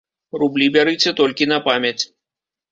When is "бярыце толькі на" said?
0.77-1.61